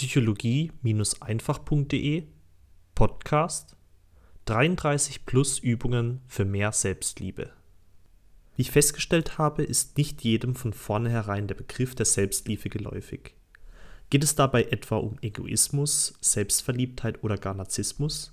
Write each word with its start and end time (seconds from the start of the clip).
psychologie-einfach.de 0.00 2.24
Podcast 2.94 3.76
33 4.46 5.26
plus 5.26 5.58
Übungen 5.58 6.22
für 6.26 6.46
mehr 6.46 6.72
Selbstliebe. 6.72 7.50
Wie 8.56 8.62
ich 8.62 8.70
festgestellt 8.70 9.36
habe, 9.36 9.62
ist 9.62 9.98
nicht 9.98 10.24
jedem 10.24 10.54
von 10.54 10.72
vornherein 10.72 11.48
der 11.48 11.54
Begriff 11.54 11.94
der 11.94 12.06
Selbstliebe 12.06 12.70
geläufig. 12.70 13.34
Geht 14.08 14.24
es 14.24 14.34
dabei 14.34 14.62
etwa 14.62 14.96
um 14.96 15.18
Egoismus, 15.20 16.14
Selbstverliebtheit 16.22 17.22
oder 17.22 17.36
gar 17.36 17.52
Narzissmus? 17.52 18.32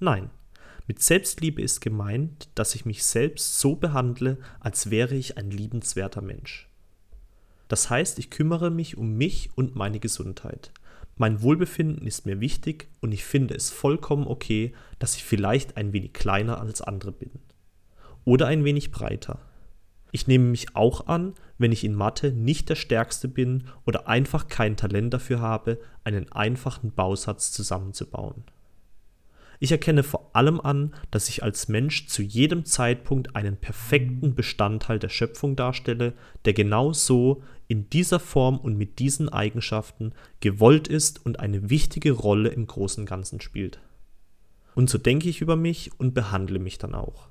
Nein. 0.00 0.28
Mit 0.86 1.00
Selbstliebe 1.00 1.62
ist 1.62 1.80
gemeint, 1.80 2.50
dass 2.54 2.74
ich 2.74 2.84
mich 2.84 3.02
selbst 3.02 3.60
so 3.60 3.76
behandle, 3.76 4.36
als 4.60 4.90
wäre 4.90 5.14
ich 5.14 5.38
ein 5.38 5.50
liebenswerter 5.50 6.20
Mensch. 6.20 6.68
Das 7.68 7.88
heißt, 7.88 8.18
ich 8.18 8.28
kümmere 8.28 8.70
mich 8.70 8.98
um 8.98 9.16
mich 9.16 9.48
und 9.54 9.74
meine 9.74 10.00
Gesundheit. 10.00 10.70
Mein 11.18 11.42
Wohlbefinden 11.42 12.06
ist 12.06 12.26
mir 12.26 12.40
wichtig 12.40 12.88
und 13.00 13.12
ich 13.12 13.24
finde 13.24 13.54
es 13.54 13.70
vollkommen 13.70 14.28
okay, 14.28 14.72
dass 15.00 15.16
ich 15.16 15.24
vielleicht 15.24 15.76
ein 15.76 15.92
wenig 15.92 16.12
kleiner 16.12 16.60
als 16.60 16.80
andere 16.80 17.10
bin. 17.10 17.30
Oder 18.24 18.46
ein 18.46 18.64
wenig 18.64 18.92
breiter. 18.92 19.40
Ich 20.12 20.28
nehme 20.28 20.44
mich 20.44 20.76
auch 20.76 21.08
an, 21.08 21.34
wenn 21.58 21.72
ich 21.72 21.82
in 21.82 21.94
Mathe 21.94 22.32
nicht 22.32 22.68
der 22.68 22.76
Stärkste 22.76 23.26
bin 23.26 23.64
oder 23.84 24.06
einfach 24.06 24.46
kein 24.46 24.76
Talent 24.76 25.12
dafür 25.12 25.40
habe, 25.40 25.80
einen 26.04 26.30
einfachen 26.30 26.92
Bausatz 26.92 27.50
zusammenzubauen. 27.50 28.44
Ich 29.60 29.72
erkenne 29.72 30.04
vor 30.04 30.30
allem 30.34 30.60
an, 30.60 30.94
dass 31.10 31.28
ich 31.28 31.42
als 31.42 31.68
Mensch 31.68 32.06
zu 32.06 32.22
jedem 32.22 32.64
Zeitpunkt 32.64 33.34
einen 33.34 33.56
perfekten 33.56 34.34
Bestandteil 34.34 34.98
der 34.98 35.08
Schöpfung 35.08 35.56
darstelle, 35.56 36.14
der 36.44 36.52
genau 36.52 36.92
so, 36.92 37.42
in 37.66 37.90
dieser 37.90 38.20
Form 38.20 38.58
und 38.58 38.78
mit 38.78 38.98
diesen 38.98 39.28
Eigenschaften 39.28 40.12
gewollt 40.40 40.88
ist 40.88 41.24
und 41.26 41.40
eine 41.40 41.68
wichtige 41.68 42.12
Rolle 42.12 42.48
im 42.48 42.66
großen 42.66 43.04
Ganzen 43.04 43.40
spielt. 43.40 43.80
Und 44.74 44.88
so 44.88 44.96
denke 44.96 45.28
ich 45.28 45.40
über 45.40 45.56
mich 45.56 45.90
und 45.98 46.14
behandle 46.14 46.60
mich 46.60 46.78
dann 46.78 46.94
auch. 46.94 47.28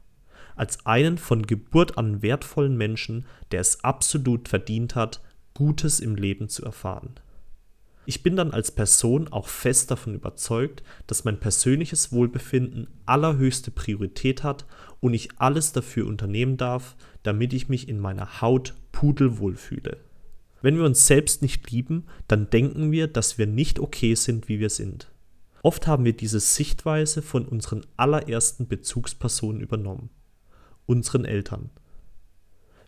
Als 0.55 0.85
einen 0.85 1.17
von 1.17 1.47
Geburt 1.47 1.97
an 1.97 2.21
wertvollen 2.21 2.75
Menschen, 2.75 3.25
der 3.51 3.61
es 3.61 3.83
absolut 3.83 4.49
verdient 4.49 4.95
hat, 4.95 5.21
Gutes 5.53 5.99
im 5.99 6.15
Leben 6.15 6.49
zu 6.49 6.65
erfahren. 6.65 7.15
Ich 8.09 8.23
bin 8.23 8.37
dann 8.37 8.51
als 8.51 8.71
Person 8.71 9.27
auch 9.27 9.49
fest 9.49 9.91
davon 9.91 10.15
überzeugt, 10.15 10.81
dass 11.07 11.25
mein 11.25 11.41
persönliches 11.41 12.13
Wohlbefinden 12.13 12.87
allerhöchste 13.05 13.69
Priorität 13.69 14.43
hat 14.43 14.65
und 15.01 15.13
ich 15.13 15.27
alles 15.39 15.73
dafür 15.73 16.07
unternehmen 16.07 16.55
darf, 16.55 16.95
damit 17.23 17.51
ich 17.51 17.67
mich 17.67 17.89
in 17.89 17.99
meiner 17.99 18.39
Haut 18.39 18.75
pudelwohl 18.93 19.57
fühle. 19.57 19.97
Wenn 20.61 20.77
wir 20.77 20.85
uns 20.85 21.05
selbst 21.05 21.41
nicht 21.41 21.69
lieben, 21.69 22.05
dann 22.29 22.49
denken 22.49 22.93
wir, 22.93 23.07
dass 23.09 23.37
wir 23.37 23.45
nicht 23.45 23.77
okay 23.77 24.15
sind, 24.15 24.47
wie 24.47 24.61
wir 24.61 24.69
sind. 24.69 25.11
Oft 25.61 25.85
haben 25.85 26.05
wir 26.05 26.13
diese 26.13 26.39
Sichtweise 26.39 27.21
von 27.21 27.45
unseren 27.45 27.85
allerersten 27.97 28.69
Bezugspersonen 28.69 29.59
übernommen, 29.59 30.11
unseren 30.85 31.25
Eltern. 31.25 31.71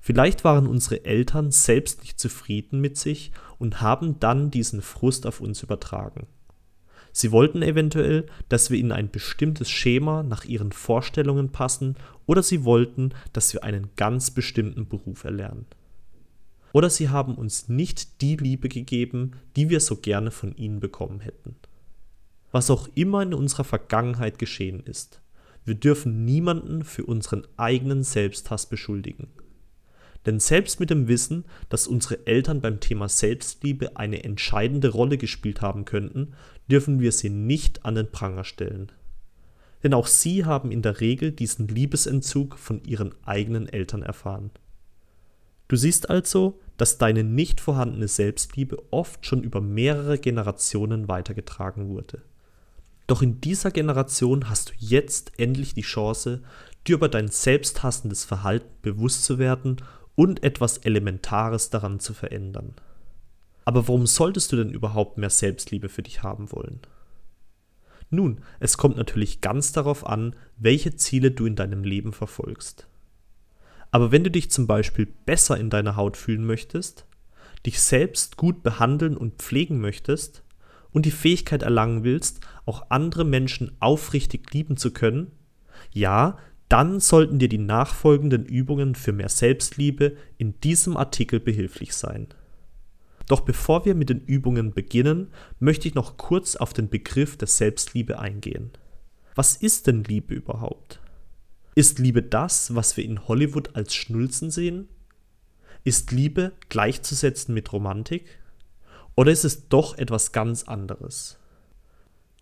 Vielleicht 0.02 0.44
waren 0.44 0.68
unsere 0.68 1.06
Eltern 1.06 1.52
selbst 1.52 2.02
nicht 2.02 2.20
zufrieden 2.20 2.80
mit 2.80 2.98
sich 2.98 3.32
und 3.58 3.82
haben 3.82 4.20
dann 4.20 4.50
diesen 4.52 4.82
Frust 4.82 5.26
auf 5.26 5.42
uns 5.42 5.62
übertragen. 5.64 6.28
Sie 7.12 7.32
wollten 7.32 7.62
eventuell, 7.62 8.28
dass 8.50 8.70
wir 8.70 8.80
in 8.80 8.92
ein 8.92 9.10
bestimmtes 9.10 9.70
Schema 9.70 10.24
nach 10.24 10.46
ihren 10.46 10.72
Vorstellungen 10.72 11.50
passen 11.50 11.96
oder 12.26 12.44
sie 12.44 12.64
wollten, 12.64 13.14
dass 13.34 13.54
wir 13.54 13.64
einen 13.64 13.90
ganz 13.96 14.32
bestimmten 14.32 14.88
Beruf 14.88 15.24
erlernen. 15.24 15.66
Oder 16.72 16.90
sie 16.90 17.10
haben 17.10 17.36
uns 17.36 17.68
nicht 17.68 18.22
die 18.22 18.36
Liebe 18.36 18.70
gegeben, 18.70 19.32
die 19.56 19.70
wir 19.70 19.80
so 19.80 19.96
gerne 19.96 20.30
von 20.32 20.56
ihnen 20.56 20.80
bekommen 20.80 21.20
hätten. 21.20 21.56
Was 22.52 22.70
auch 22.70 22.88
immer 22.96 23.24
in 23.24 23.34
unserer 23.34 23.64
Vergangenheit 23.64 24.40
geschehen 24.40 24.82
ist, 24.82 25.22
wir 25.66 25.76
dürfen 25.76 26.26
niemanden 26.26 26.84
für 26.84 27.06
unseren 27.06 27.46
eigenen 27.58 28.04
Selbsthass 28.04 28.68
beschuldigen. 28.68 29.28
Denn 30.26 30.40
selbst 30.40 30.80
mit 30.80 30.90
dem 30.90 31.08
Wissen, 31.08 31.46
dass 31.70 31.88
unsere 31.88 32.28
Eltern 32.28 32.62
beim 32.62 32.80
Thema 32.80 33.08
Selbstliebe 33.08 33.96
eine 33.96 34.24
entscheidende 34.24 34.90
Rolle 34.90 35.18
gespielt 35.18 35.62
haben 35.62 35.86
könnten, 35.86 36.34
dürfen 36.70 37.00
wir 37.00 37.12
sie 37.12 37.30
nicht 37.30 37.86
an 37.86 37.96
den 37.96 38.12
Pranger 38.12 38.44
stellen. 38.44 38.92
Denn 39.84 39.94
auch 39.94 40.08
sie 40.08 40.44
haben 40.44 40.72
in 40.72 40.82
der 40.82 41.00
Regel 41.00 41.32
diesen 41.32 41.68
Liebesentzug 41.68 42.58
von 42.58 42.84
ihren 42.84 43.16
eigenen 43.26 43.70
Eltern 43.70 44.04
erfahren. 44.04 44.52
Du 45.70 45.78
siehst 45.78 46.10
also, 46.10 46.60
dass 46.78 46.98
deine 46.98 47.24
nicht 47.24 47.62
vorhandene 47.62 48.08
Selbstliebe 48.08 48.78
oft 48.92 49.26
schon 49.26 49.44
über 49.44 49.62
mehrere 49.62 50.18
Generationen 50.18 51.08
weitergetragen 51.08 51.90
wurde. 51.90 52.24
Doch 53.08 53.22
in 53.22 53.40
dieser 53.42 53.72
Generation 53.72 54.50
hast 54.50 54.70
du 54.70 54.74
jetzt 54.78 55.32
endlich 55.38 55.74
die 55.74 55.82
Chance, 55.82 56.42
dir 56.86 56.96
über 56.96 57.10
dein 57.10 57.28
selbsthassendes 57.28 58.26
Verhalten 58.26 58.70
bewusst 58.82 59.24
zu 59.24 59.40
werden 59.40 59.78
und 60.20 60.44
etwas 60.44 60.80
Elementares 60.80 61.70
daran 61.70 62.02
zu 62.02 62.14
verändern. 62.14 62.74
Aber 63.64 63.88
warum 63.88 64.06
solltest 64.06 64.52
du 64.52 64.58
denn 64.58 64.70
überhaupt 64.70 65.18
mehr 65.18 65.30
Selbstliebe 65.30 65.88
für 65.88 66.04
dich 66.04 66.24
haben 66.24 66.52
wollen? 66.52 66.82
Nun, 68.10 68.42
es 68.60 68.78
kommt 68.78 68.98
natürlich 68.98 69.40
ganz 69.40 69.72
darauf 69.72 70.06
an, 70.06 70.36
welche 70.58 70.94
Ziele 70.98 71.32
du 71.32 71.46
in 71.46 71.56
deinem 71.56 71.86
Leben 71.86 72.12
verfolgst. 72.12 72.86
Aber 73.92 74.12
wenn 74.12 74.26
du 74.26 74.30
dich 74.30 74.52
zum 74.52 74.68
Beispiel 74.68 75.06
besser 75.06 75.58
in 75.58 75.70
deiner 75.70 75.96
Haut 75.96 76.18
fühlen 76.18 76.46
möchtest, 76.46 77.06
dich 77.66 77.80
selbst 77.80 78.36
gut 78.36 78.62
behandeln 78.62 79.16
und 79.16 79.36
pflegen 79.36 79.80
möchtest 79.80 80.44
und 80.92 81.06
die 81.06 81.12
Fähigkeit 81.12 81.64
erlangen 81.64 82.04
willst, 82.04 82.42
auch 82.66 82.88
andere 82.90 83.24
Menschen 83.24 83.72
aufrichtig 83.80 84.54
lieben 84.54 84.76
zu 84.76 84.92
können, 84.92 85.32
ja, 85.94 86.38
dann 86.70 87.00
sollten 87.00 87.40
dir 87.40 87.50
die 87.50 87.58
nachfolgenden 87.58 88.46
Übungen 88.46 88.94
für 88.94 89.12
mehr 89.12 89.30
Selbstliebe 89.30 90.16
in 90.38 90.60
diesem 90.62 90.98
Artikel 90.98 91.40
behilflich 91.40 91.96
sein. 91.96 92.28
Doch 93.28 93.42
bevor 93.42 93.86
wir 93.86 93.96
mit 93.96 94.10
den 94.10 94.22
Übungen 94.22 94.74
beginnen, 94.74 95.28
möchte 95.60 95.88
ich 95.88 95.96
noch 95.96 96.18
kurz 96.18 96.56
auf 96.56 96.74
den 96.74 96.90
Begriff 96.90 97.38
der 97.38 97.48
Selbstliebe 97.48 98.20
eingehen. 98.20 98.72
Was 99.36 99.56
ist 99.56 99.88
denn 99.88 100.04
Liebe 100.04 100.34
überhaupt? 100.34 101.00
Ist 101.74 101.98
Liebe 101.98 102.22
das, 102.22 102.76
was 102.76 102.98
wir 102.98 103.04
in 103.04 103.28
Hollywood 103.28 103.76
als 103.76 103.96
Schnulzen 103.96 104.52
sehen? 104.52 104.90
Ist 105.84 106.12
Liebe 106.12 106.52
gleichzusetzen 106.70 107.54
mit 107.54 107.72
Romantik? 107.72 108.40
Oder 109.16 109.32
ist 109.32 109.46
es 109.46 109.70
doch 109.70 109.98
etwas 109.98 110.32
ganz 110.32 110.64
anderes? 110.64 111.39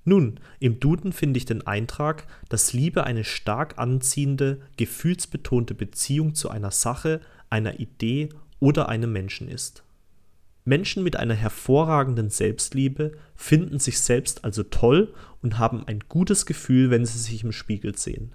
Nun, 0.07 0.39
im 0.61 0.79
Duden 0.79 1.11
finde 1.11 1.37
ich 1.37 1.43
den 1.43 1.67
Eintrag, 1.67 2.27
dass 2.47 2.71
Liebe 2.71 3.03
eine 3.03 3.25
stark 3.25 3.77
anziehende, 3.77 4.61
gefühlsbetonte 4.77 5.73
Beziehung 5.73 6.33
zu 6.33 6.49
einer 6.49 6.71
Sache, 6.71 7.19
einer 7.49 7.81
Idee 7.81 8.29
oder 8.61 8.87
einem 8.87 9.11
Menschen 9.11 9.49
ist. 9.49 9.83
Menschen 10.63 11.03
mit 11.03 11.17
einer 11.17 11.33
hervorragenden 11.33 12.29
Selbstliebe 12.29 13.17
finden 13.35 13.79
sich 13.79 13.99
selbst 13.99 14.45
also 14.45 14.63
toll 14.63 15.13
und 15.41 15.59
haben 15.59 15.85
ein 15.85 15.99
gutes 16.07 16.45
Gefühl, 16.45 16.89
wenn 16.89 17.05
sie 17.05 17.19
sich 17.19 17.43
im 17.43 17.51
Spiegel 17.51 17.97
sehen. 17.97 18.31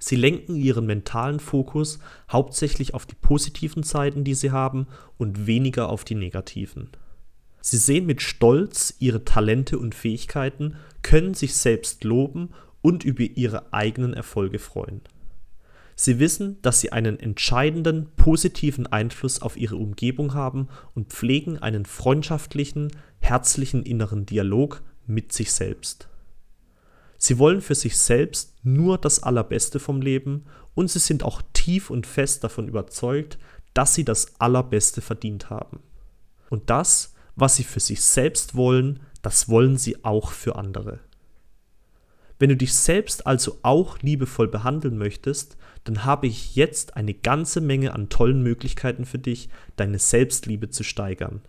Sie 0.00 0.16
lenken 0.16 0.56
ihren 0.56 0.84
mentalen 0.84 1.38
Fokus 1.38 2.00
hauptsächlich 2.28 2.92
auf 2.92 3.06
die 3.06 3.14
positiven 3.14 3.84
Seiten, 3.84 4.24
die 4.24 4.34
sie 4.34 4.50
haben, 4.50 4.88
und 5.16 5.46
weniger 5.46 5.90
auf 5.90 6.02
die 6.02 6.16
negativen. 6.16 6.90
Sie 7.66 7.78
sehen 7.78 8.04
mit 8.04 8.20
Stolz 8.20 8.92
ihre 8.98 9.24
Talente 9.24 9.78
und 9.78 9.94
Fähigkeiten, 9.94 10.76
können 11.00 11.32
sich 11.32 11.54
selbst 11.54 12.04
loben 12.04 12.50
und 12.82 13.04
über 13.04 13.22
ihre 13.22 13.72
eigenen 13.72 14.12
Erfolge 14.12 14.58
freuen. 14.58 15.00
Sie 15.96 16.18
wissen, 16.18 16.60
dass 16.60 16.80
sie 16.80 16.92
einen 16.92 17.18
entscheidenden 17.18 18.10
positiven 18.16 18.86
Einfluss 18.86 19.40
auf 19.40 19.56
ihre 19.56 19.76
Umgebung 19.76 20.34
haben 20.34 20.68
und 20.94 21.14
pflegen 21.14 21.56
einen 21.56 21.86
freundschaftlichen, 21.86 22.92
herzlichen 23.18 23.82
inneren 23.82 24.26
Dialog 24.26 24.82
mit 25.06 25.32
sich 25.32 25.50
selbst. 25.50 26.10
Sie 27.16 27.38
wollen 27.38 27.62
für 27.62 27.74
sich 27.74 27.96
selbst 27.96 28.52
nur 28.62 28.98
das 28.98 29.22
Allerbeste 29.22 29.80
vom 29.80 30.02
Leben 30.02 30.44
und 30.74 30.90
sie 30.90 30.98
sind 30.98 31.22
auch 31.22 31.40
tief 31.54 31.88
und 31.88 32.06
fest 32.06 32.44
davon 32.44 32.68
überzeugt, 32.68 33.38
dass 33.72 33.94
sie 33.94 34.04
das 34.04 34.38
Allerbeste 34.38 35.00
verdient 35.00 35.48
haben. 35.48 35.80
Und 36.50 36.68
das 36.68 37.13
was 37.36 37.56
sie 37.56 37.64
für 37.64 37.80
sich 37.80 38.00
selbst 38.00 38.54
wollen, 38.54 39.00
das 39.22 39.48
wollen 39.48 39.76
sie 39.76 40.04
auch 40.04 40.32
für 40.32 40.56
andere. 40.56 41.00
Wenn 42.38 42.50
du 42.50 42.56
dich 42.56 42.74
selbst 42.74 43.26
also 43.26 43.58
auch 43.62 43.98
liebevoll 44.00 44.48
behandeln 44.48 44.98
möchtest, 44.98 45.56
dann 45.84 46.04
habe 46.04 46.26
ich 46.26 46.56
jetzt 46.56 46.96
eine 46.96 47.14
ganze 47.14 47.60
Menge 47.60 47.94
an 47.94 48.08
tollen 48.08 48.42
Möglichkeiten 48.42 49.04
für 49.04 49.18
dich, 49.18 49.48
deine 49.76 49.98
Selbstliebe 49.98 50.70
zu 50.70 50.82
steigern. 50.82 51.42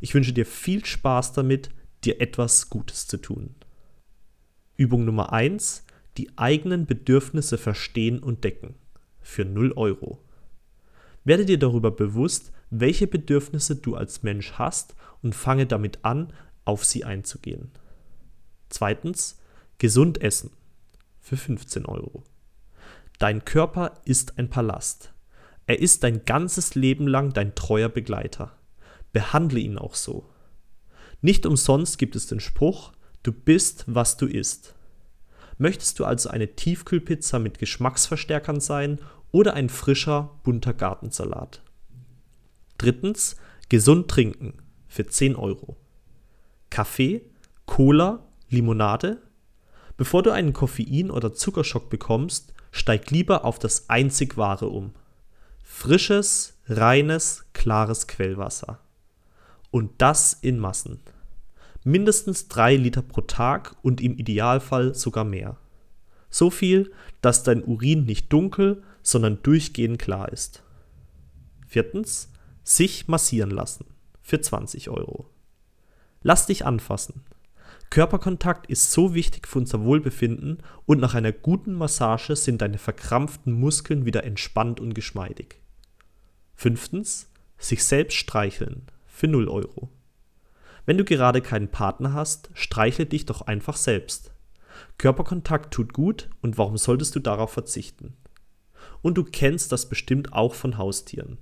Ich 0.00 0.14
wünsche 0.14 0.32
dir 0.32 0.46
viel 0.46 0.84
Spaß 0.84 1.32
damit, 1.32 1.70
dir 2.04 2.20
etwas 2.20 2.70
Gutes 2.70 3.06
zu 3.06 3.16
tun. 3.16 3.54
Übung 4.76 5.04
Nummer 5.04 5.32
1. 5.32 5.84
Die 6.18 6.30
eigenen 6.36 6.86
Bedürfnisse 6.86 7.56
verstehen 7.56 8.18
und 8.18 8.44
decken. 8.44 8.74
Für 9.20 9.44
0 9.44 9.72
Euro. 9.76 10.22
Werde 11.24 11.46
dir 11.46 11.58
darüber 11.58 11.90
bewusst, 11.90 12.52
welche 12.72 13.06
Bedürfnisse 13.06 13.76
du 13.76 13.96
als 13.96 14.22
Mensch 14.22 14.52
hast 14.52 14.94
und 15.20 15.34
fange 15.34 15.66
damit 15.66 16.04
an, 16.04 16.32
auf 16.64 16.84
sie 16.86 17.04
einzugehen. 17.04 17.70
Zweitens, 18.70 19.38
gesund 19.76 20.22
essen 20.22 20.50
für 21.20 21.36
15 21.36 21.84
Euro. 21.84 22.24
Dein 23.18 23.44
Körper 23.44 24.00
ist 24.06 24.38
ein 24.38 24.48
Palast. 24.48 25.12
Er 25.66 25.80
ist 25.80 26.02
dein 26.02 26.24
ganzes 26.24 26.74
Leben 26.74 27.06
lang 27.06 27.34
dein 27.34 27.54
treuer 27.54 27.90
Begleiter. 27.90 28.56
Behandle 29.12 29.60
ihn 29.60 29.76
auch 29.76 29.94
so. 29.94 30.24
Nicht 31.20 31.44
umsonst 31.44 31.98
gibt 31.98 32.16
es 32.16 32.26
den 32.26 32.40
Spruch, 32.40 32.92
du 33.22 33.32
bist, 33.32 33.84
was 33.86 34.16
du 34.16 34.26
isst. 34.26 34.74
Möchtest 35.58 36.00
du 36.00 36.06
also 36.06 36.30
eine 36.30 36.56
Tiefkühlpizza 36.56 37.38
mit 37.38 37.58
Geschmacksverstärkern 37.58 38.60
sein 38.60 38.98
oder 39.30 39.52
ein 39.54 39.68
frischer, 39.68 40.40
bunter 40.42 40.72
Gartensalat? 40.72 41.62
Drittens, 42.82 43.36
gesund 43.68 44.08
trinken 44.08 44.54
für 44.88 45.06
10 45.06 45.36
Euro. 45.36 45.76
Kaffee, 46.68 47.22
Cola, 47.64 48.26
Limonade? 48.48 49.22
Bevor 49.96 50.24
du 50.24 50.32
einen 50.32 50.52
Koffein- 50.52 51.12
oder 51.12 51.32
Zuckerschock 51.32 51.90
bekommst, 51.90 52.52
steig 52.72 53.12
lieber 53.12 53.44
auf 53.44 53.60
das 53.60 53.88
einzig 53.88 54.36
wahre 54.36 54.66
um. 54.66 54.94
Frisches, 55.62 56.58
reines, 56.66 57.44
klares 57.52 58.08
Quellwasser. 58.08 58.80
Und 59.70 59.92
das 59.98 60.32
in 60.32 60.58
Massen. 60.58 60.98
Mindestens 61.84 62.48
drei 62.48 62.74
Liter 62.74 63.02
pro 63.02 63.20
Tag 63.20 63.76
und 63.82 64.00
im 64.00 64.18
Idealfall 64.18 64.96
sogar 64.96 65.24
mehr. 65.24 65.56
So 66.30 66.50
viel, 66.50 66.90
dass 67.20 67.44
dein 67.44 67.62
Urin 67.62 68.06
nicht 68.06 68.32
dunkel, 68.32 68.82
sondern 69.02 69.40
durchgehend 69.44 70.00
klar 70.00 70.32
ist. 70.32 70.64
Viertens, 71.68 72.31
sich 72.64 73.08
massieren 73.08 73.50
lassen 73.50 73.86
für 74.22 74.40
20 74.40 74.90
Euro. 74.90 75.28
Lass 76.22 76.46
dich 76.46 76.64
anfassen. 76.64 77.22
Körperkontakt 77.90 78.68
ist 78.68 78.90
so 78.90 79.14
wichtig 79.14 79.46
für 79.46 79.58
unser 79.58 79.84
Wohlbefinden 79.84 80.62
und 80.86 81.00
nach 81.00 81.14
einer 81.14 81.32
guten 81.32 81.74
Massage 81.74 82.36
sind 82.36 82.62
deine 82.62 82.78
verkrampften 82.78 83.52
Muskeln 83.52 84.06
wieder 84.06 84.24
entspannt 84.24 84.80
und 84.80 84.94
geschmeidig. 84.94 85.60
Fünftens, 86.54 87.28
sich 87.58 87.84
selbst 87.84 88.14
streicheln 88.16 88.86
für 89.06 89.28
0 89.28 89.48
Euro. 89.48 89.90
Wenn 90.86 90.96
du 90.96 91.04
gerade 91.04 91.42
keinen 91.42 91.68
Partner 91.68 92.12
hast, 92.12 92.50
streichle 92.54 93.06
dich 93.06 93.26
doch 93.26 93.42
einfach 93.42 93.76
selbst. 93.76 94.32
Körperkontakt 94.98 95.74
tut 95.74 95.92
gut 95.92 96.30
und 96.40 96.58
warum 96.58 96.76
solltest 96.76 97.14
du 97.14 97.20
darauf 97.20 97.52
verzichten? 97.52 98.14
Und 99.02 99.18
du 99.18 99.24
kennst 99.24 99.70
das 99.70 99.88
bestimmt 99.88 100.32
auch 100.32 100.54
von 100.54 100.78
Haustieren. 100.78 101.38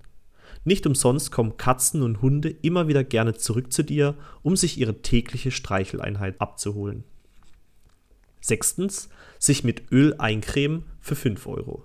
Nicht 0.65 0.87
umsonst 0.87 1.33
kommen 1.33 1.57
Katzen 1.57 2.03
und 2.03 2.21
Hunde 2.21 2.51
immer 2.51 2.87
wieder 2.87 3.03
gerne 3.03 3.35
zurück 3.35 3.73
zu 3.73 3.83
dir, 3.83 4.15
um 4.43 4.57
sich 4.57 4.79
ihre 4.79 5.01
tägliche 5.01 5.51
Streicheleinheit 5.51 6.41
abzuholen. 6.41 7.05
Sechstens, 8.41 9.09
sich 9.39 9.65
mit 9.65 9.91
Öl 9.91 10.15
eincremen 10.19 10.85
für 11.01 11.17
5 11.17 11.47
Euro. 11.47 11.85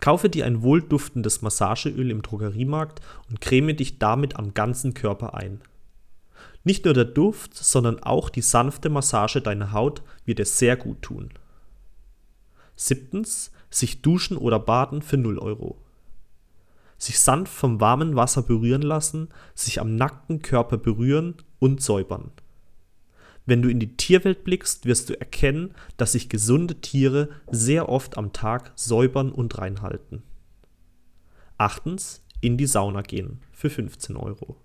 Kaufe 0.00 0.30
dir 0.30 0.46
ein 0.46 0.62
wohlduftendes 0.62 1.42
Massageöl 1.42 2.10
im 2.10 2.22
Drogeriemarkt 2.22 3.00
und 3.28 3.40
creme 3.40 3.76
dich 3.76 3.98
damit 3.98 4.36
am 4.36 4.54
ganzen 4.54 4.94
Körper 4.94 5.34
ein. 5.34 5.60
Nicht 6.64 6.86
nur 6.86 6.94
der 6.94 7.04
Duft, 7.04 7.54
sondern 7.54 8.02
auch 8.02 8.30
die 8.30 8.42
sanfte 8.42 8.88
Massage 8.88 9.42
deiner 9.42 9.72
Haut 9.72 10.02
wird 10.24 10.38
dir 10.38 10.46
sehr 10.46 10.76
gut 10.76 11.02
tun. 11.02 11.30
Siebtens, 12.76 13.50
sich 13.68 14.00
duschen 14.00 14.38
oder 14.38 14.58
baden 14.58 15.02
für 15.02 15.18
0 15.18 15.38
Euro. 15.38 15.78
Sich 17.00 17.18
sanft 17.18 17.52
vom 17.52 17.80
warmen 17.80 18.14
Wasser 18.14 18.42
berühren 18.42 18.82
lassen, 18.82 19.30
sich 19.54 19.80
am 19.80 19.96
nackten 19.96 20.42
Körper 20.42 20.76
berühren 20.76 21.34
und 21.58 21.80
säubern. 21.80 22.30
Wenn 23.46 23.62
du 23.62 23.70
in 23.70 23.80
die 23.80 23.96
Tierwelt 23.96 24.44
blickst, 24.44 24.84
wirst 24.84 25.08
du 25.08 25.18
erkennen, 25.18 25.74
dass 25.96 26.12
sich 26.12 26.28
gesunde 26.28 26.74
Tiere 26.82 27.30
sehr 27.50 27.88
oft 27.88 28.18
am 28.18 28.34
Tag 28.34 28.72
säubern 28.76 29.32
und 29.32 29.56
reinhalten. 29.56 30.22
Achtens, 31.56 32.22
in 32.42 32.58
die 32.58 32.66
Sauna 32.66 33.00
gehen 33.00 33.40
für 33.50 33.70
15 33.70 34.16
Euro. 34.16 34.56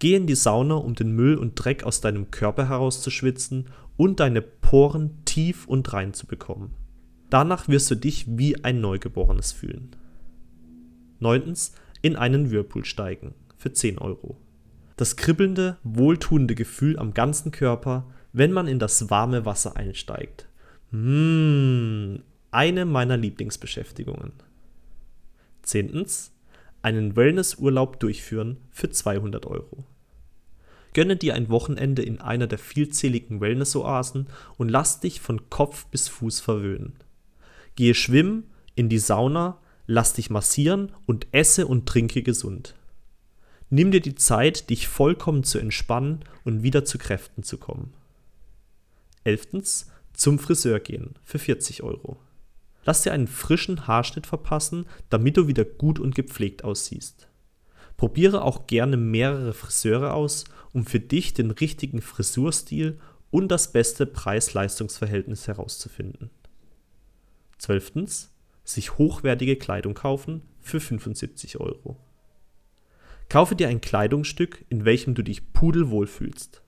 Geh 0.00 0.16
in 0.16 0.26
die 0.26 0.34
Sauna, 0.34 0.74
um 0.74 0.96
den 0.96 1.12
Müll 1.12 1.36
und 1.36 1.54
Dreck 1.54 1.84
aus 1.84 2.00
deinem 2.00 2.32
Körper 2.32 2.68
herauszuschwitzen 2.68 3.66
und 3.96 4.18
deine 4.18 4.42
Poren 4.42 5.24
tief 5.24 5.68
und 5.68 5.92
rein 5.92 6.12
zu 6.12 6.26
bekommen. 6.26 6.74
Danach 7.30 7.68
wirst 7.68 7.88
du 7.92 7.94
dich 7.94 8.26
wie 8.28 8.64
ein 8.64 8.80
Neugeborenes 8.80 9.52
fühlen. 9.52 9.94
Neuntens, 11.20 11.72
in 12.02 12.16
einen 12.16 12.50
Whirlpool 12.50 12.84
steigen 12.84 13.34
für 13.56 13.72
10 13.72 13.98
Euro. 13.98 14.36
Das 14.96 15.16
kribbelnde, 15.16 15.78
wohltuende 15.84 16.54
Gefühl 16.54 16.98
am 16.98 17.14
ganzen 17.14 17.52
Körper, 17.52 18.06
wenn 18.32 18.52
man 18.52 18.66
in 18.66 18.78
das 18.78 19.10
warme 19.10 19.44
Wasser 19.44 19.76
einsteigt. 19.76 20.48
Mmh, 20.90 22.20
eine 22.50 22.84
meiner 22.84 23.16
Lieblingsbeschäftigungen. 23.16 24.32
Zehntens, 25.62 26.32
einen 26.82 27.16
Wellnessurlaub 27.16 28.00
durchführen 28.00 28.58
für 28.70 28.90
200 28.90 29.46
Euro. 29.46 29.84
Gönne 30.94 31.16
dir 31.16 31.34
ein 31.34 31.50
Wochenende 31.50 32.02
in 32.02 32.20
einer 32.20 32.46
der 32.46 32.58
vielzähligen 32.58 33.40
Wellnessoasen 33.40 34.28
und 34.56 34.68
lass 34.68 35.00
dich 35.00 35.20
von 35.20 35.50
Kopf 35.50 35.86
bis 35.86 36.08
Fuß 36.08 36.40
verwöhnen. 36.40 36.94
Gehe 37.76 37.94
schwimmen, 37.94 38.44
in 38.74 38.88
die 38.88 38.98
Sauna, 38.98 39.60
lass 39.88 40.12
dich 40.12 40.30
massieren 40.30 40.92
und 41.06 41.26
esse 41.32 41.66
und 41.66 41.86
trinke 41.86 42.22
gesund. 42.22 42.76
Nimm 43.70 43.90
dir 43.90 44.00
die 44.00 44.14
Zeit, 44.14 44.70
dich 44.70 44.86
vollkommen 44.86 45.42
zu 45.42 45.58
entspannen 45.58 46.24
und 46.44 46.62
wieder 46.62 46.84
zu 46.84 46.98
Kräften 46.98 47.42
zu 47.42 47.58
kommen. 47.58 47.94
11. 49.24 49.86
Zum 50.12 50.38
Friseur 50.38 50.78
gehen 50.78 51.14
für 51.24 51.38
40 51.38 51.82
Euro. 51.82 52.18
Lass 52.84 53.02
dir 53.02 53.12
einen 53.12 53.26
frischen 53.26 53.86
Haarschnitt 53.86 54.26
verpassen, 54.26 54.86
damit 55.10 55.36
du 55.36 55.48
wieder 55.48 55.64
gut 55.64 55.98
und 55.98 56.14
gepflegt 56.14 56.64
aussiehst. 56.64 57.28
Probiere 57.96 58.42
auch 58.42 58.66
gerne 58.66 58.96
mehrere 58.96 59.52
Friseure 59.52 60.14
aus, 60.14 60.44
um 60.72 60.86
für 60.86 61.00
dich 61.00 61.34
den 61.34 61.50
richtigen 61.50 62.02
Frisurstil 62.02 63.00
und 63.30 63.48
das 63.48 63.72
beste 63.72 64.06
Preis-Leistungs-Verhältnis 64.06 65.48
herauszufinden. 65.48 66.30
12. 67.58 68.28
Sich 68.68 68.98
hochwertige 68.98 69.56
Kleidung 69.56 69.94
kaufen 69.94 70.42
für 70.60 70.78
75 70.78 71.58
Euro. 71.58 71.96
Kaufe 73.30 73.56
dir 73.56 73.66
ein 73.66 73.80
Kleidungsstück, 73.80 74.62
in 74.68 74.84
welchem 74.84 75.14
du 75.14 75.22
dich 75.22 75.54
pudelwohl 75.54 76.06
fühlst. 76.06 76.60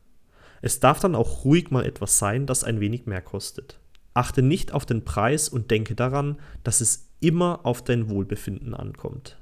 Es 0.62 0.81
darf 0.81 1.00
dann 1.00 1.14
auch 1.14 1.44
ruhig 1.44 1.70
mal 1.70 1.85
etwas 1.85 2.19
sein, 2.19 2.47
das 2.47 2.64
ein 2.64 2.81
wenig 2.81 3.05
mehr 3.05 3.21
kostet. 3.21 3.80
Achte 4.14 4.40
nicht 4.40 4.73
auf 4.73 4.87
den 4.87 5.04
Preis 5.04 5.50
und 5.50 5.71
denke 5.71 5.95
daran, 5.95 6.38
dass 6.64 6.80
es 6.80 7.11
immer 7.21 7.66
auf 7.66 7.85
dein 7.85 8.09
Wohlbefinden 8.09 8.73
ankommt. 8.73 9.37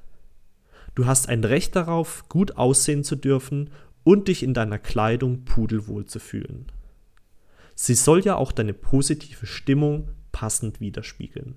Du 0.97 1.07
hast 1.07 1.29
ein 1.29 1.45
Recht 1.45 1.77
darauf, 1.77 2.29
gut 2.29 2.57
aussehen 2.57 3.05
zu 3.05 3.15
dürfen 3.15 3.71
und 4.03 4.27
dich 4.27 4.43
in 4.43 4.53
deiner 4.53 4.81
Kleidung 4.81 5.45
pudelwohl 5.45 6.07
zu 6.07 6.19
fühlen. 6.19 6.67
Sie 7.77 7.95
soll 7.95 8.25
ja 8.25 8.35
auch 8.35 8.51
deine 8.51 8.75
positive 8.75 9.47
Stimmung 9.47 10.09
passend 10.33 10.81
widerspiegeln. 10.81 11.55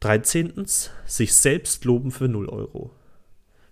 13. 0.00 0.64
Sich 1.06 1.34
selbst 1.34 1.84
loben 1.84 2.12
für 2.12 2.28
0 2.28 2.48
Euro. 2.48 2.92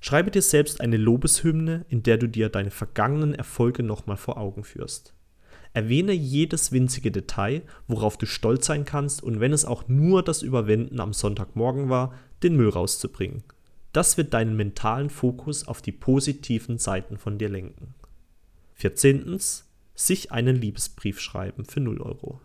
Schreibe 0.00 0.32
dir 0.32 0.42
selbst 0.42 0.80
eine 0.80 0.96
Lobeshymne, 0.96 1.86
in 1.88 2.02
der 2.02 2.18
du 2.18 2.28
dir 2.28 2.48
deine 2.48 2.72
vergangenen 2.72 3.32
Erfolge 3.32 3.84
nochmal 3.84 4.16
vor 4.16 4.36
Augen 4.36 4.64
führst. 4.64 5.14
Erwähne 5.72 6.12
jedes 6.12 6.72
winzige 6.72 7.12
Detail, 7.12 7.62
worauf 7.86 8.18
du 8.18 8.26
stolz 8.26 8.66
sein 8.66 8.84
kannst 8.84 9.22
und 9.22 9.38
wenn 9.38 9.52
es 9.52 9.64
auch 9.64 9.86
nur 9.86 10.24
das 10.24 10.42
Überwinden 10.42 10.98
am 10.98 11.12
Sonntagmorgen 11.12 11.90
war, 11.90 12.12
den 12.42 12.56
Müll 12.56 12.70
rauszubringen. 12.70 13.44
Das 13.92 14.16
wird 14.16 14.34
deinen 14.34 14.56
mentalen 14.56 15.10
Fokus 15.10 15.68
auf 15.68 15.80
die 15.80 15.92
positiven 15.92 16.78
Seiten 16.78 17.18
von 17.18 17.38
dir 17.38 17.48
lenken. 17.48 17.94
14. 18.74 19.38
Sich 19.94 20.32
einen 20.32 20.56
Liebesbrief 20.56 21.20
schreiben 21.20 21.64
für 21.64 21.80
0 21.80 22.00
Euro. 22.00 22.40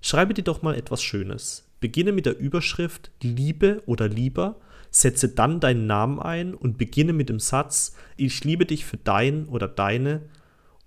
Schreibe 0.00 0.32
dir 0.32 0.44
doch 0.44 0.62
mal 0.62 0.76
etwas 0.76 1.02
Schönes. 1.02 1.69
Beginne 1.80 2.12
mit 2.12 2.26
der 2.26 2.38
Überschrift 2.38 3.10
Liebe 3.22 3.82
oder 3.86 4.08
Lieber, 4.08 4.60
setze 4.90 5.28
dann 5.28 5.60
deinen 5.60 5.86
Namen 5.86 6.18
ein 6.18 6.54
und 6.54 6.78
beginne 6.78 7.12
mit 7.12 7.28
dem 7.28 7.40
Satz 7.40 7.94
Ich 8.16 8.44
liebe 8.44 8.66
dich 8.66 8.84
für 8.84 8.98
dein 8.98 9.46
oder 9.46 9.68
deine 9.68 10.22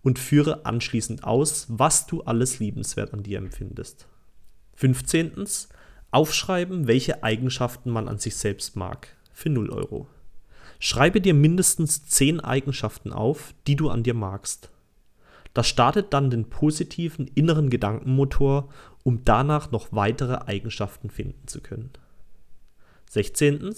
und 0.03 0.19
führe 0.19 0.65
anschließend 0.65 1.23
aus, 1.23 1.65
was 1.69 2.05
du 2.05 2.21
alles 2.23 2.59
liebenswert 2.59 3.13
an 3.13 3.23
dir 3.23 3.37
empfindest. 3.37 4.07
15. 4.75 5.31
Aufschreiben, 6.11 6.87
welche 6.87 7.23
Eigenschaften 7.23 7.89
man 7.89 8.07
an 8.07 8.19
sich 8.19 8.35
selbst 8.35 8.75
mag, 8.75 9.07
für 9.33 9.49
0 9.49 9.69
Euro. 9.71 10.07
Schreibe 10.79 11.21
dir 11.21 11.33
mindestens 11.33 12.05
10 12.05 12.41
Eigenschaften 12.41 13.13
auf, 13.13 13.55
die 13.65 13.77
du 13.77 13.89
an 13.89 14.03
dir 14.03 14.13
magst. 14.13 14.69
Das 15.53 15.67
startet 15.67 16.13
dann 16.13 16.29
den 16.29 16.49
positiven 16.49 17.27
inneren 17.35 17.69
Gedankenmotor, 17.69 18.69
um 19.03 19.23
danach 19.23 19.71
noch 19.71 19.89
weitere 19.91 20.35
Eigenschaften 20.45 21.09
finden 21.09 21.47
zu 21.47 21.61
können. 21.61 21.91
16. 23.09 23.73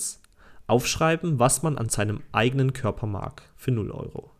Aufschreiben, 0.67 1.39
was 1.39 1.63
man 1.63 1.77
an 1.77 1.89
seinem 1.89 2.21
eigenen 2.31 2.73
Körper 2.73 3.07
mag, 3.07 3.43
für 3.55 3.71
0 3.71 3.91
Euro. 3.91 4.31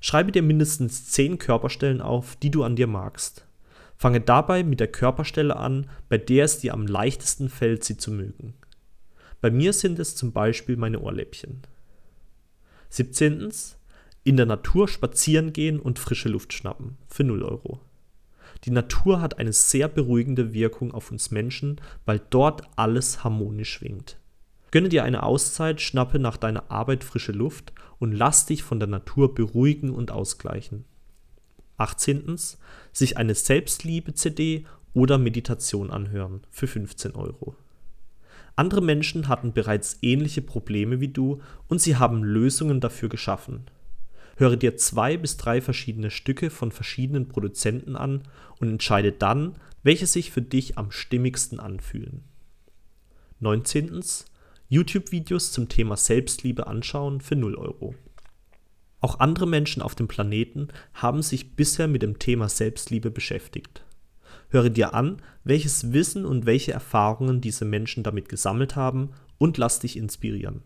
Schreibe 0.00 0.32
dir 0.32 0.42
mindestens 0.42 1.06
10 1.06 1.38
Körperstellen 1.38 2.00
auf, 2.00 2.36
die 2.36 2.50
du 2.50 2.62
an 2.62 2.76
dir 2.76 2.86
magst. 2.86 3.46
Fange 3.96 4.20
dabei 4.20 4.62
mit 4.62 4.80
der 4.80 4.88
Körperstelle 4.88 5.56
an, 5.56 5.88
bei 6.08 6.18
der 6.18 6.44
es 6.44 6.58
dir 6.58 6.72
am 6.72 6.86
leichtesten 6.86 7.48
fällt, 7.48 7.84
sie 7.84 7.96
zu 7.96 8.10
mögen. 8.10 8.54
Bei 9.40 9.50
mir 9.50 9.72
sind 9.72 9.98
es 9.98 10.16
zum 10.16 10.32
Beispiel 10.32 10.76
meine 10.76 11.00
Ohrläppchen. 11.00 11.62
17. 12.90 13.50
In 14.30 14.36
der 14.36 14.46
Natur 14.46 14.86
spazieren 14.86 15.52
gehen 15.52 15.80
und 15.80 15.98
frische 15.98 16.28
Luft 16.28 16.52
schnappen 16.52 16.96
für 17.08 17.24
0 17.24 17.42
Euro. 17.42 17.80
Die 18.62 18.70
Natur 18.70 19.20
hat 19.20 19.40
eine 19.40 19.52
sehr 19.52 19.88
beruhigende 19.88 20.54
Wirkung 20.54 20.92
auf 20.92 21.10
uns 21.10 21.32
Menschen, 21.32 21.80
weil 22.04 22.20
dort 22.30 22.62
alles 22.76 23.24
harmonisch 23.24 23.72
schwingt. 23.72 24.20
Gönne 24.70 24.88
dir 24.88 25.02
eine 25.02 25.24
Auszeit, 25.24 25.80
schnappe 25.80 26.20
nach 26.20 26.36
deiner 26.36 26.70
Arbeit 26.70 27.02
frische 27.02 27.32
Luft 27.32 27.72
und 27.98 28.12
lass 28.12 28.46
dich 28.46 28.62
von 28.62 28.78
der 28.78 28.86
Natur 28.86 29.34
beruhigen 29.34 29.90
und 29.90 30.12
ausgleichen. 30.12 30.84
18. 31.78 32.36
Sich 32.92 33.16
eine 33.16 33.34
Selbstliebe-CD 33.34 34.64
oder 34.94 35.18
Meditation 35.18 35.90
anhören 35.90 36.42
für 36.52 36.68
15 36.68 37.16
Euro. 37.16 37.56
Andere 38.54 38.80
Menschen 38.80 39.26
hatten 39.26 39.52
bereits 39.52 39.98
ähnliche 40.02 40.40
Probleme 40.40 41.00
wie 41.00 41.08
du 41.08 41.40
und 41.66 41.80
sie 41.80 41.96
haben 41.96 42.22
Lösungen 42.22 42.78
dafür 42.78 43.08
geschaffen. 43.08 43.64
Höre 44.40 44.56
dir 44.56 44.78
zwei 44.78 45.18
bis 45.18 45.36
drei 45.36 45.60
verschiedene 45.60 46.10
Stücke 46.10 46.48
von 46.48 46.72
verschiedenen 46.72 47.28
Produzenten 47.28 47.94
an 47.94 48.22
und 48.58 48.70
entscheide 48.70 49.12
dann, 49.12 49.56
welche 49.82 50.06
sich 50.06 50.30
für 50.30 50.40
dich 50.40 50.78
am 50.78 50.90
stimmigsten 50.90 51.60
anfühlen. 51.60 52.24
19. 53.40 54.02
YouTube-Videos 54.70 55.52
zum 55.52 55.68
Thema 55.68 55.98
Selbstliebe 55.98 56.66
anschauen 56.66 57.20
für 57.20 57.36
0 57.36 57.54
Euro. 57.54 57.94
Auch 59.00 59.20
andere 59.20 59.46
Menschen 59.46 59.82
auf 59.82 59.94
dem 59.94 60.08
Planeten 60.08 60.68
haben 60.94 61.20
sich 61.20 61.54
bisher 61.54 61.86
mit 61.86 62.00
dem 62.00 62.18
Thema 62.18 62.48
Selbstliebe 62.48 63.10
beschäftigt. 63.10 63.84
Höre 64.48 64.70
dir 64.70 64.94
an, 64.94 65.20
welches 65.44 65.92
Wissen 65.92 66.24
und 66.24 66.46
welche 66.46 66.72
Erfahrungen 66.72 67.42
diese 67.42 67.66
Menschen 67.66 68.04
damit 68.04 68.30
gesammelt 68.30 68.74
haben 68.74 69.10
und 69.36 69.58
lass 69.58 69.80
dich 69.80 69.98
inspirieren. 69.98 70.62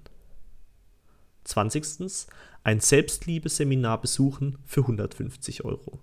20. 1.44 2.26
Ein 2.62 2.80
Selbstliebe-Seminar 2.80 4.00
besuchen 4.00 4.58
für 4.64 4.80
150 4.80 5.64
Euro. 5.64 6.00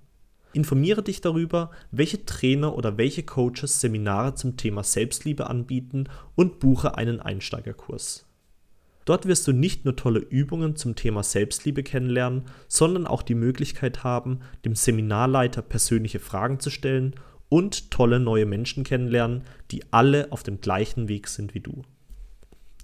Informiere 0.54 1.02
dich 1.02 1.22
darüber, 1.22 1.72
welche 1.92 2.26
Trainer 2.26 2.76
oder 2.76 2.98
welche 2.98 3.24
Coaches 3.24 3.80
Seminare 3.80 4.36
zum 4.36 4.58
Thema 4.58 4.84
Selbstliebe 4.84 5.50
anbieten 5.50 6.06
und 6.36 6.60
buche 6.60 6.98
einen 6.98 7.20
Einsteigerkurs. 7.20 8.26
Dort 9.06 9.26
wirst 9.26 9.48
du 9.48 9.54
nicht 9.54 9.86
nur 9.86 9.96
tolle 9.96 10.20
Übungen 10.20 10.76
zum 10.76 10.96
Thema 10.96 11.24
Selbstliebe 11.24 11.84
kennenlernen, 11.84 12.44
sondern 12.68 13.08
auch 13.08 13.24
die 13.24 13.36
Möglichkeit 13.36 14.04
haben, 14.04 14.42
dem 14.64 14.76
Seminarleiter 14.76 15.62
persönliche 15.62 16.20
Fragen 16.20 16.60
zu 16.60 16.70
stellen 16.70 17.16
und 17.50 17.90
tolle 17.90 18.20
neue 18.20 18.46
Menschen 18.46 18.84
kennenlernen, 18.84 19.44
die 19.72 19.84
alle 19.92 20.32
auf 20.32 20.44
dem 20.44 20.62
gleichen 20.62 21.08
Weg 21.08 21.28
sind 21.28 21.54
wie 21.54 21.62
du. 21.62 21.84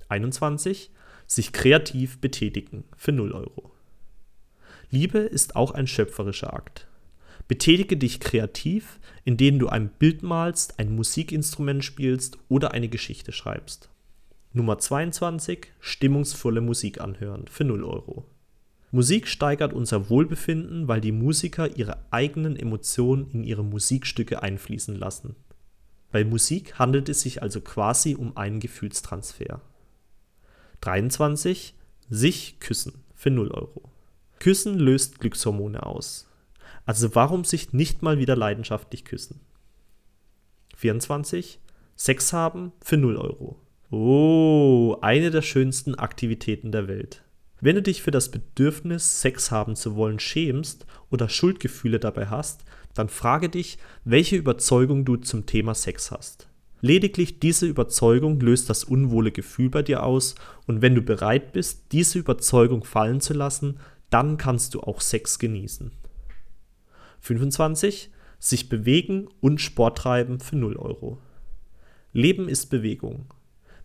21. 0.10 0.92
Sich 1.27 1.51
kreativ 1.51 2.19
betätigen 2.19 2.86
für 2.96 3.12
0 3.12 3.34
Euro. 3.34 3.72
Liebe 4.89 5.19
ist 5.19 5.57
auch 5.57 5.72
ein 5.72 5.86
schöpferischer 5.86 6.53
Akt. 6.53 6.88
Betätige 7.50 7.98
dich 7.98 8.22
kreativ, 8.22 9.00
indem 9.25 9.60
du 9.60 9.67
ein 9.67 9.89
Bild 9.89 10.24
malst, 10.24 10.79
ein 10.79 10.96
Musikinstrument 10.96 11.84
spielst 11.84 12.38
oder 12.48 12.72
eine 12.72 12.88
Geschichte 12.88 13.34
schreibst. 13.34 13.89
Nummer 14.53 14.79
22. 14.79 15.67
Stimmungsvolle 15.81 16.62
Musik 16.62 17.01
anhören 17.01 17.48
für 17.50 17.65
0 17.65 17.84
Euro. 17.84 18.25
Musik 18.91 19.27
steigert 19.27 19.74
unser 19.74 20.10
Wohlbefinden, 20.10 20.88
weil 20.88 21.01
die 21.01 21.12
Musiker 21.12 21.75
ihre 21.75 21.98
eigenen 22.10 22.55
Emotionen 22.55 23.29
in 23.31 23.43
ihre 23.43 23.65
Musikstücke 23.65 24.41
einfließen 24.41 24.96
lassen. 24.96 25.36
Bei 26.10 26.24
Musik 26.24 26.79
handelt 26.79 27.10
es 27.10 27.19
sich 27.19 27.41
also 27.43 27.60
quasi 27.60 28.15
um 28.15 28.38
einen 28.38 28.62
Gefühlstransfer. 28.62 29.62
23. 30.81 31.74
Sich 32.10 32.60
küssen 32.60 33.03
für 33.15 33.31
0 33.31 33.51
Euro. 33.51 33.89
Küssen 34.39 34.77
löst 34.77 35.19
Glückshormone 35.19 35.86
aus. 35.86 36.29
Also 36.86 37.15
warum 37.15 37.43
sich 37.43 37.74
nicht 37.74 38.01
mal 38.01 38.17
wieder 38.17 38.36
leidenschaftlich 38.36 39.03
küssen? 39.03 39.41
24. 40.75 41.60
Sex 41.96 42.31
haben 42.31 42.72
für 42.81 42.98
0 42.98 43.17
Euro. 43.17 43.60
Oh, 43.89 44.98
eine 45.01 45.31
der 45.31 45.41
schönsten 45.41 45.96
Aktivitäten 45.96 46.72
der 46.72 46.88
Welt. 46.88 47.24
Wenn 47.60 47.75
du 47.75 47.81
dich 47.81 48.03
für 48.03 48.12
das 48.12 48.29
Bedürfnis, 48.29 49.22
Sex 49.22 49.50
haben 49.50 49.75
zu 49.75 49.96
wollen, 49.96 50.19
schämst 50.19 50.86
oder 51.10 51.27
Schuldgefühle 51.27 52.00
dabei 52.00 52.27
hast, 52.27 52.63
dann 52.93 53.10
frage 53.10 53.50
dich, 53.50 53.79
welche 54.05 54.36
Überzeugung 54.36 55.05
du 55.05 55.15
zum 55.15 55.46
Thema 55.46 55.74
Sex 55.74 56.12
hast. 56.12 56.47
Lediglich 56.81 57.39
diese 57.39 57.65
Überzeugung 57.65 58.39
löst 58.39 58.69
das 58.69 58.84
unwohle 58.84 59.31
Gefühl 59.31 59.69
bei 59.69 59.81
dir 59.81 60.03
aus 60.03 60.36
und 60.67 60.81
wenn 60.81 60.93
du 60.93 61.01
bereit 61.01 61.53
bist, 61.53 61.91
diese 61.91 62.19
Überzeugung 62.19 62.84
fallen 62.84 63.19
zu 63.19 63.34
lassen, 63.34 63.79
dann 64.10 64.38
kannst 64.38 64.75
du 64.75 64.81
auch 64.81 65.01
Sex 65.01 65.39
genießen. 65.39 65.91
25. 67.22 68.12
Sich 68.39 68.69
bewegen 68.69 69.27
und 69.41 69.60
Sport 69.60 69.98
treiben 69.98 70.39
für 70.39 70.55
0 70.55 70.77
Euro. 70.77 71.17
Leben 72.13 72.48
ist 72.48 72.67
Bewegung. 72.67 73.25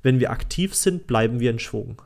Wenn 0.02 0.20
wir 0.20 0.30
aktiv 0.30 0.74
sind, 0.74 1.06
bleiben 1.06 1.40
wir 1.40 1.50
in 1.50 1.58
Schwung. 1.58 2.02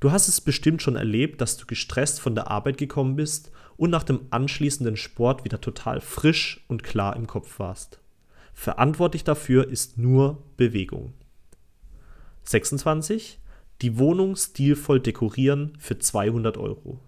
Du 0.00 0.10
hast 0.10 0.28
es 0.28 0.40
bestimmt 0.40 0.82
schon 0.82 0.96
erlebt, 0.96 1.40
dass 1.40 1.56
du 1.56 1.66
gestresst 1.66 2.20
von 2.20 2.34
der 2.34 2.50
Arbeit 2.50 2.78
gekommen 2.78 3.16
bist 3.16 3.50
und 3.76 3.90
nach 3.90 4.02
dem 4.02 4.20
anschließenden 4.30 4.96
Sport 4.96 5.44
wieder 5.44 5.60
total 5.60 6.00
frisch 6.00 6.64
und 6.68 6.82
klar 6.82 7.16
im 7.16 7.26
Kopf 7.26 7.58
warst. 7.58 8.00
Verantwortlich 8.54 9.24
dafür 9.24 9.68
ist 9.68 9.98
nur 9.98 10.42
Bewegung. 10.56 11.12
26. 12.44 13.40
Die 13.82 13.98
Wohnung 13.98 14.36
stilvoll 14.36 15.00
dekorieren 15.00 15.72
für 15.78 15.98
200 15.98 16.56
Euro. 16.56 17.00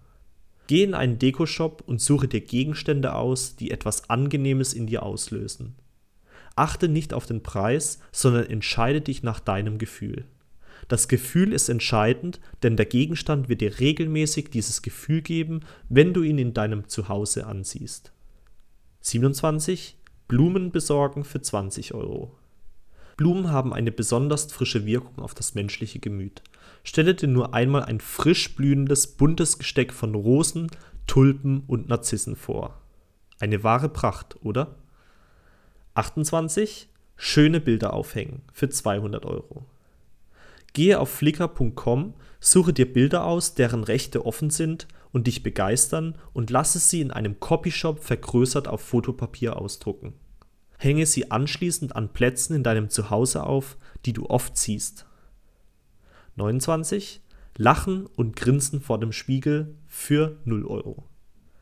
Geh 0.67 0.83
in 0.83 0.93
einen 0.93 1.17
Dekoshop 1.17 1.81
und 1.87 2.01
suche 2.01 2.27
dir 2.27 2.41
Gegenstände 2.41 3.15
aus, 3.15 3.55
die 3.55 3.71
etwas 3.71 4.09
Angenehmes 4.09 4.73
in 4.73 4.85
dir 4.85 5.03
auslösen. 5.03 5.75
Achte 6.57 6.89
nicht 6.89 7.13
auf 7.13 7.25
den 7.25 7.41
Preis, 7.41 7.99
sondern 8.11 8.45
entscheide 8.47 8.99
dich 8.99 9.23
nach 9.23 9.39
deinem 9.39 9.77
Gefühl. 9.77 10.25
Das 10.87 11.07
Gefühl 11.07 11.53
ist 11.53 11.69
entscheidend, 11.69 12.39
denn 12.63 12.77
der 12.77 12.85
Gegenstand 12.85 13.47
wird 13.47 13.61
dir 13.61 13.79
regelmäßig 13.79 14.49
dieses 14.49 14.81
Gefühl 14.81 15.21
geben, 15.21 15.61
wenn 15.89 16.13
du 16.13 16.23
ihn 16.23 16.37
in 16.37 16.53
deinem 16.53 16.87
Zuhause 16.87 17.45
ansiehst. 17.45 18.11
27. 19.01 19.97
Blumen 20.27 20.71
besorgen 20.71 21.23
für 21.23 21.41
20 21.41 21.93
Euro. 21.93 22.35
Blumen 23.15 23.49
haben 23.49 23.73
eine 23.73 23.91
besonders 23.91 24.51
frische 24.51 24.85
Wirkung 24.85 25.19
auf 25.19 25.33
das 25.33 25.55
menschliche 25.55 25.99
Gemüt. 25.99 26.43
Stelle 26.83 27.15
dir 27.15 27.27
nur 27.27 27.53
einmal 27.53 27.83
ein 27.83 27.99
frisch 27.99 28.55
blühendes, 28.55 29.07
buntes 29.07 29.57
Gesteck 29.57 29.93
von 29.93 30.13
Rosen, 30.13 30.69
Tulpen 31.07 31.63
und 31.67 31.87
Narzissen 31.87 32.35
vor. 32.35 32.79
Eine 33.39 33.63
wahre 33.63 33.89
Pracht, 33.89 34.35
oder? 34.43 34.75
28. 35.95 36.89
Schöne 37.15 37.59
Bilder 37.59 37.93
aufhängen 37.93 38.41
für 38.53 38.69
200 38.69 39.25
Euro. 39.25 39.65
Gehe 40.73 40.99
auf 40.99 41.09
flickr.com, 41.09 42.13
suche 42.39 42.73
dir 42.73 42.91
Bilder 42.91 43.23
aus, 43.23 43.55
deren 43.55 43.83
Rechte 43.83 44.25
offen 44.25 44.51
sind 44.51 44.87
und 45.17 45.25
dich 45.25 45.41
begeistern 45.41 46.13
und 46.33 46.51
lasse 46.51 46.77
sie 46.77 47.01
in 47.01 47.09
einem 47.09 47.39
Copyshop 47.39 48.03
vergrößert 48.03 48.67
auf 48.67 48.81
Fotopapier 48.81 49.59
ausdrucken. 49.59 50.13
Hänge 50.77 51.07
sie 51.07 51.31
anschließend 51.31 51.95
an 51.95 52.13
Plätzen 52.13 52.55
in 52.55 52.61
deinem 52.61 52.91
Zuhause 52.91 53.41
auf, 53.41 53.77
die 54.05 54.13
du 54.13 54.27
oft 54.27 54.55
siehst. 54.55 55.07
29. 56.35 57.21
Lachen 57.57 58.05
und 58.05 58.35
Grinsen 58.35 58.79
vor 58.79 58.99
dem 58.99 59.11
Spiegel 59.11 59.73
für 59.87 60.37
0 60.45 60.67
Euro. 60.67 61.03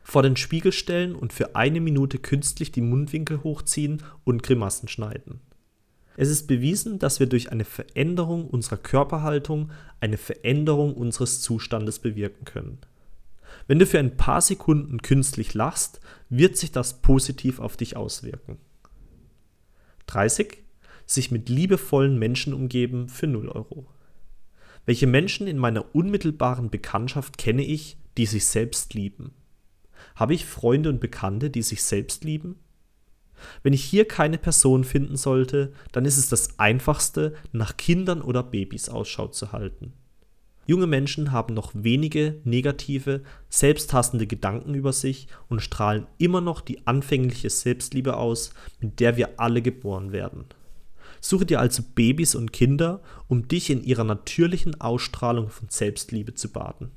Vor 0.02 0.22
den 0.22 0.36
Spiegel 0.36 0.72
stellen 0.72 1.14
und 1.14 1.32
für 1.32 1.56
eine 1.56 1.80
Minute 1.80 2.18
künstlich 2.18 2.72
die 2.72 2.82
Mundwinkel 2.82 3.42
hochziehen 3.42 4.02
und 4.24 4.42
Grimassen 4.42 4.86
schneiden. 4.86 5.40
Es 6.18 6.28
ist 6.28 6.46
bewiesen, 6.46 6.98
dass 6.98 7.20
wir 7.20 7.26
durch 7.26 7.50
eine 7.52 7.64
Veränderung 7.64 8.48
unserer 8.48 8.76
Körperhaltung 8.76 9.70
eine 9.98 10.18
Veränderung 10.18 10.92
unseres 10.92 11.40
Zustandes 11.40 12.00
bewirken 12.00 12.44
können. 12.44 12.80
Wenn 13.66 13.78
du 13.78 13.86
für 13.86 13.98
ein 13.98 14.16
paar 14.16 14.40
Sekunden 14.40 15.02
künstlich 15.02 15.54
lachst, 15.54 16.00
wird 16.28 16.56
sich 16.56 16.72
das 16.72 17.00
positiv 17.02 17.58
auf 17.58 17.76
dich 17.76 17.96
auswirken. 17.96 18.58
30. 20.06 20.58
Sich 21.06 21.30
mit 21.30 21.48
liebevollen 21.48 22.18
Menschen 22.18 22.52
umgeben 22.52 23.08
für 23.08 23.26
0 23.26 23.48
Euro. 23.48 23.86
Welche 24.86 25.06
Menschen 25.06 25.46
in 25.46 25.58
meiner 25.58 25.94
unmittelbaren 25.94 26.70
Bekanntschaft 26.70 27.38
kenne 27.38 27.64
ich, 27.64 27.96
die 28.16 28.26
sich 28.26 28.46
selbst 28.46 28.94
lieben? 28.94 29.32
Habe 30.14 30.34
ich 30.34 30.44
Freunde 30.46 30.88
und 30.88 31.00
Bekannte, 31.00 31.50
die 31.50 31.62
sich 31.62 31.82
selbst 31.82 32.24
lieben? 32.24 32.56
Wenn 33.62 33.72
ich 33.72 33.84
hier 33.84 34.06
keine 34.06 34.38
Person 34.38 34.84
finden 34.84 35.16
sollte, 35.16 35.72
dann 35.92 36.04
ist 36.04 36.16
es 36.16 36.28
das 36.28 36.58
Einfachste, 36.58 37.34
nach 37.52 37.76
Kindern 37.76 38.22
oder 38.22 38.42
Babys 38.42 38.88
Ausschau 38.88 39.28
zu 39.28 39.52
halten. 39.52 39.92
Junge 40.66 40.88
Menschen 40.88 41.30
haben 41.30 41.54
noch 41.54 41.70
wenige 41.74 42.40
negative, 42.44 43.22
selbsthassende 43.48 44.26
Gedanken 44.26 44.74
über 44.74 44.92
sich 44.92 45.28
und 45.48 45.60
strahlen 45.60 46.06
immer 46.18 46.40
noch 46.40 46.60
die 46.60 46.86
anfängliche 46.86 47.50
Selbstliebe 47.50 48.16
aus, 48.16 48.50
mit 48.80 48.98
der 48.98 49.16
wir 49.16 49.38
alle 49.38 49.62
geboren 49.62 50.10
werden. 50.10 50.44
Suche 51.20 51.46
dir 51.46 51.60
also 51.60 51.82
Babys 51.94 52.34
und 52.34 52.52
Kinder, 52.52 53.00
um 53.28 53.48
dich 53.48 53.70
in 53.70 53.82
ihrer 53.82 54.04
natürlichen 54.04 54.80
Ausstrahlung 54.80 55.50
von 55.50 55.68
Selbstliebe 55.68 56.34
zu 56.34 56.50
baden. 56.50 56.90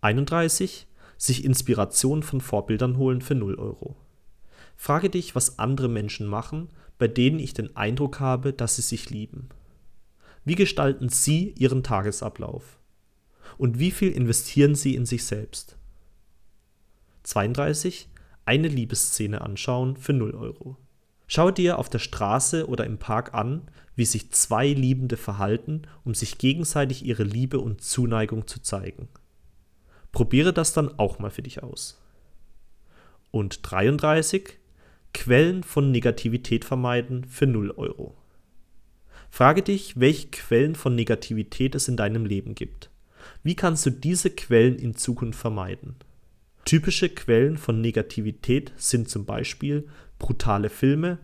31. 0.00 0.86
Sich 1.16 1.44
Inspiration 1.44 2.24
von 2.24 2.40
Vorbildern 2.40 2.96
holen 2.96 3.20
für 3.20 3.36
0 3.36 3.54
Euro. 3.54 3.94
Frage 4.76 5.08
dich, 5.08 5.36
was 5.36 5.60
andere 5.60 5.88
Menschen 5.88 6.26
machen, 6.26 6.68
bei 6.98 7.06
denen 7.06 7.38
ich 7.38 7.54
den 7.54 7.76
Eindruck 7.76 8.18
habe, 8.18 8.52
dass 8.52 8.76
sie 8.76 8.82
sich 8.82 9.10
lieben. 9.10 9.48
Wie 10.44 10.56
gestalten 10.56 11.08
Sie 11.08 11.54
Ihren 11.56 11.82
Tagesablauf? 11.82 12.78
Und 13.58 13.78
wie 13.78 13.90
viel 13.90 14.10
investieren 14.10 14.74
Sie 14.74 14.94
in 14.94 15.06
sich 15.06 15.24
selbst? 15.24 15.76
32. 17.22 18.08
Eine 18.44 18.66
Liebesszene 18.66 19.40
anschauen 19.40 19.96
für 19.96 20.12
0 20.12 20.34
Euro. 20.34 20.76
Schau 21.28 21.50
dir 21.50 21.78
auf 21.78 21.88
der 21.88 22.00
Straße 22.00 22.68
oder 22.68 22.84
im 22.84 22.98
Park 22.98 23.34
an, 23.34 23.62
wie 23.94 24.04
sich 24.04 24.32
zwei 24.32 24.66
Liebende 24.66 25.16
verhalten, 25.16 25.82
um 26.04 26.14
sich 26.14 26.38
gegenseitig 26.38 27.04
ihre 27.04 27.22
Liebe 27.22 27.60
und 27.60 27.80
Zuneigung 27.80 28.46
zu 28.48 28.60
zeigen. 28.60 29.08
Probiere 30.10 30.52
das 30.52 30.72
dann 30.72 30.98
auch 30.98 31.20
mal 31.20 31.30
für 31.30 31.42
dich 31.42 31.62
aus. 31.62 32.02
Und 33.30 33.60
33. 33.62 34.58
Quellen 35.14 35.62
von 35.62 35.90
Negativität 35.90 36.64
vermeiden 36.64 37.24
für 37.24 37.46
0 37.46 37.70
Euro. 37.72 38.16
Frage 39.34 39.62
dich, 39.62 39.98
welche 39.98 40.28
Quellen 40.28 40.74
von 40.74 40.94
Negativität 40.94 41.74
es 41.74 41.88
in 41.88 41.96
deinem 41.96 42.26
Leben 42.26 42.54
gibt. 42.54 42.90
Wie 43.42 43.56
kannst 43.56 43.86
du 43.86 43.90
diese 43.90 44.28
Quellen 44.28 44.78
in 44.78 44.94
Zukunft 44.94 45.40
vermeiden? 45.40 45.96
Typische 46.66 47.08
Quellen 47.08 47.56
von 47.56 47.80
Negativität 47.80 48.74
sind 48.76 49.08
zum 49.08 49.24
Beispiel 49.24 49.88
brutale 50.18 50.68
Filme, 50.68 51.16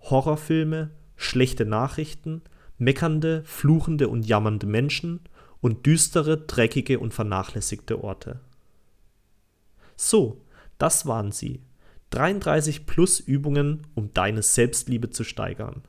Horrorfilme, 0.00 0.88
schlechte 1.16 1.66
Nachrichten, 1.66 2.40
meckernde, 2.78 3.42
fluchende 3.44 4.08
und 4.08 4.22
jammernde 4.22 4.66
Menschen 4.66 5.20
und 5.60 5.84
düstere, 5.84 6.38
dreckige 6.38 6.98
und 6.98 7.12
vernachlässigte 7.12 8.02
Orte. 8.02 8.40
So, 9.96 10.40
das 10.78 11.04
waren 11.04 11.30
sie. 11.30 11.60
33 12.08 12.86
plus 12.86 13.20
Übungen, 13.20 13.86
um 13.94 14.14
deine 14.14 14.40
Selbstliebe 14.40 15.10
zu 15.10 15.24
steigern. 15.24 15.82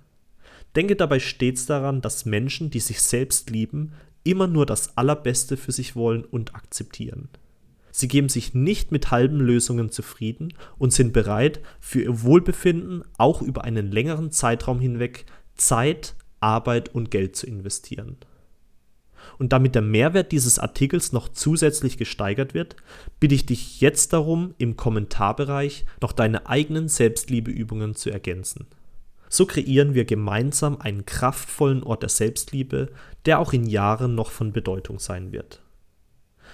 Denke 0.76 0.96
dabei 0.96 1.20
stets 1.20 1.66
daran, 1.66 2.02
dass 2.02 2.26
Menschen, 2.26 2.70
die 2.70 2.80
sich 2.80 3.02
selbst 3.02 3.50
lieben, 3.50 3.94
immer 4.24 4.48
nur 4.48 4.66
das 4.66 4.98
Allerbeste 4.98 5.58
für 5.58 5.72
sich 5.72 5.96
wollen 5.96 6.24
und 6.24 6.56
akzeptieren. 6.56 7.30
Sie 7.92 8.08
geben 8.08 8.30
sich 8.30 8.54
nicht 8.54 8.92
mit 8.92 9.12
halben 9.12 9.40
Lösungen 9.40 9.92
zufrieden 9.92 10.54
und 10.78 10.94
sind 10.94 11.12
bereit, 11.12 11.60
für 11.80 12.02
ihr 12.02 12.22
Wohlbefinden 12.24 13.04
auch 13.18 13.42
über 13.42 13.64
einen 13.66 13.92
längeren 13.92 14.32
Zeitraum 14.32 14.80
hinweg 14.80 15.26
Zeit, 15.56 16.16
Arbeit 16.40 16.96
und 16.96 17.12
Geld 17.12 17.36
zu 17.36 17.46
investieren. 17.48 18.18
Und 19.38 19.54
damit 19.54 19.76
der 19.76 19.82
Mehrwert 19.82 20.32
dieses 20.32 20.58
Artikels 20.58 21.12
noch 21.12 21.30
zusätzlich 21.30 21.98
gesteigert 21.98 22.54
wird, 22.54 22.76
bitte 23.20 23.36
ich 23.36 23.46
dich 23.46 23.82
jetzt 23.82 24.14
darum, 24.14 24.56
im 24.58 24.78
Kommentarbereich 24.78 25.86
noch 26.02 26.14
deine 26.14 26.48
eigenen 26.48 26.88
Selbstliebeübungen 26.88 27.94
zu 27.94 28.10
ergänzen. 28.10 28.66
So 29.34 29.46
kreieren 29.46 29.94
wir 29.94 30.04
gemeinsam 30.04 30.82
einen 30.82 31.06
kraftvollen 31.06 31.84
Ort 31.84 32.02
der 32.02 32.10
Selbstliebe, 32.10 32.92
der 33.26 33.40
auch 33.40 33.54
in 33.54 33.66
Jahren 33.66 34.14
noch 34.14 34.30
von 34.30 34.52
Bedeutung 34.52 35.00
sein 35.00 35.32
wird. 35.32 35.62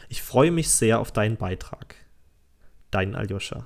Ich 0.10 0.22
freue 0.22 0.52
mich 0.52 0.70
sehr 0.70 1.00
auf 1.00 1.12
deinen 1.12 1.38
Beitrag. 1.38 1.96
Dein 2.92 3.16
Aljoscha. 3.16 3.66